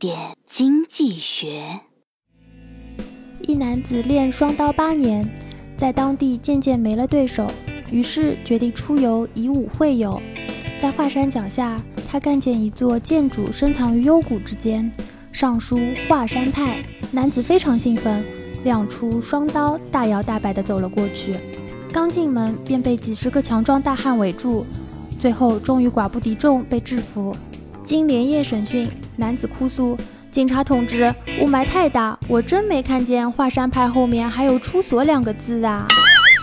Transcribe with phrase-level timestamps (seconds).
[0.00, 1.62] 点经济学。
[3.46, 5.22] 一男子练双刀八年，
[5.76, 7.46] 在当地渐渐没了对手，
[7.92, 10.18] 于是决定出游以武会友。
[10.80, 11.78] 在华山脚下，
[12.10, 14.90] 他看见一座建筑深藏于幽谷之间，
[15.32, 15.78] 上书
[16.08, 16.82] “华山派”。
[17.12, 18.24] 男子非常兴奋，
[18.64, 21.36] 亮出双刀，大摇大摆地走了过去。
[21.92, 24.64] 刚进门便被几十个强壮大汉围住，
[25.20, 27.34] 最后终于寡不敌众被制服。
[27.84, 29.96] 经连夜审讯，男子哭诉
[30.30, 35.86] ：“警察同志，雾霾太大，我真没看见华山派后面还有出所两个字啊！”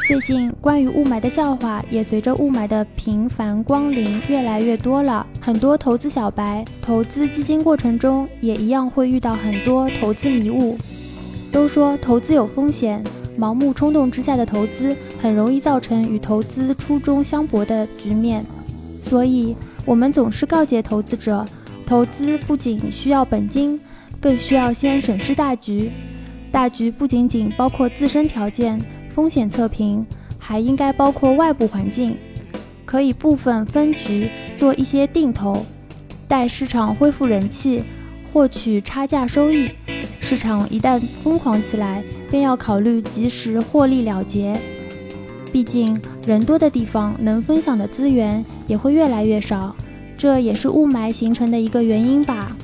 [0.08, 5.26] 最近关于雾霾的笑话也随着雾霾的频繁光临越来越多了。
[5.41, 10.77] 很多投资小白投资基金过程中也一样会遇到很多投资迷雾。
[11.52, 13.04] 都说投资有风险。
[13.38, 18.44] 盲目冲动之下的投资很容易造成与投资初衷相悖的局面，
[19.10, 21.46] 所以我们总是告诫投资者，
[21.86, 23.80] 投资不仅需要本金，
[24.20, 25.90] 更需要先审视大局。
[26.52, 28.80] 大局不仅仅包括自身条件、
[29.16, 30.05] 风险测评，
[30.38, 32.18] 还应该包括外部环境。
[32.86, 35.66] 可以部分分局做一些定投，
[36.27, 37.84] 待市场恢复人气，
[38.32, 39.70] 获取差价收益。
[40.20, 44.58] 市场一旦疯狂起来，便要考虑及时获利了结。
[45.52, 49.76] 毕竟人多的地方，能分享的资源也会越来越少，
[50.18, 52.55] 这也是雾霾形成的一个原因吧。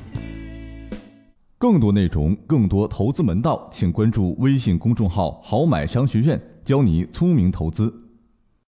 [1.58, 8.03] 更多内容，更多投资门道，请关注微信公众号“好买商学院”，教你聪明投资。